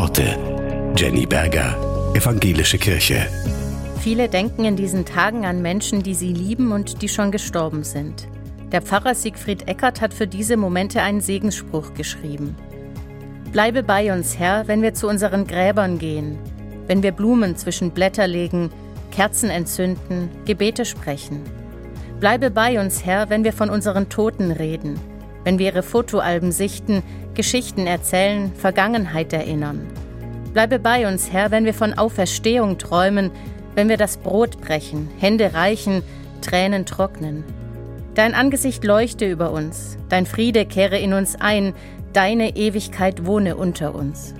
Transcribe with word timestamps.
Worte. 0.00 0.38
Jenny 0.96 1.26
Berger, 1.26 1.74
Evangelische 2.14 2.78
Kirche. 2.78 3.26
Viele 3.98 4.28
denken 4.28 4.64
in 4.64 4.76
diesen 4.76 5.04
Tagen 5.04 5.44
an 5.44 5.60
Menschen, 5.60 6.04
die 6.04 6.14
sie 6.14 6.32
lieben 6.32 6.70
und 6.70 7.02
die 7.02 7.08
schon 7.08 7.32
gestorben 7.32 7.82
sind. 7.82 8.28
Der 8.70 8.80
Pfarrer 8.80 9.16
Siegfried 9.16 9.66
Eckert 9.66 10.00
hat 10.00 10.14
für 10.14 10.28
diese 10.28 10.56
Momente 10.56 11.02
einen 11.02 11.20
Segensspruch 11.20 11.94
geschrieben. 11.94 12.54
Bleibe 13.50 13.82
bei 13.82 14.12
uns, 14.12 14.38
Herr, 14.38 14.68
wenn 14.68 14.82
wir 14.82 14.94
zu 14.94 15.08
unseren 15.08 15.48
Gräbern 15.48 15.98
gehen, 15.98 16.38
wenn 16.86 17.02
wir 17.02 17.10
Blumen 17.10 17.56
zwischen 17.56 17.90
Blätter 17.90 18.28
legen, 18.28 18.70
Kerzen 19.10 19.50
entzünden, 19.50 20.28
Gebete 20.44 20.84
sprechen. 20.84 21.42
Bleibe 22.20 22.52
bei 22.52 22.80
uns, 22.80 23.04
Herr, 23.04 23.30
wenn 23.30 23.42
wir 23.42 23.52
von 23.52 23.68
unseren 23.68 24.08
Toten 24.08 24.52
reden, 24.52 25.00
wenn 25.44 25.58
wir 25.58 25.66
ihre 25.66 25.82
Fotoalben 25.82 26.52
sichten, 26.52 27.02
Geschichten 27.34 27.86
erzählen, 27.86 28.52
Vergangenheit 28.54 29.32
erinnern. 29.32 29.86
Bleibe 30.52 30.78
bei 30.78 31.06
uns, 31.06 31.32
Herr, 31.32 31.50
wenn 31.50 31.64
wir 31.64 31.74
von 31.74 31.94
Auferstehung 31.94 32.78
träumen, 32.78 33.30
wenn 33.74 33.88
wir 33.88 33.96
das 33.96 34.16
Brot 34.16 34.60
brechen, 34.60 35.08
Hände 35.18 35.54
reichen, 35.54 36.02
Tränen 36.40 36.86
trocknen. 36.86 37.44
Dein 38.14 38.34
Angesicht 38.34 38.82
leuchte 38.82 39.30
über 39.30 39.52
uns, 39.52 39.96
dein 40.08 40.26
Friede 40.26 40.66
kehre 40.66 40.98
in 40.98 41.12
uns 41.12 41.36
ein, 41.36 41.74
deine 42.12 42.56
Ewigkeit 42.56 43.26
wohne 43.26 43.56
unter 43.56 43.94
uns. 43.94 44.34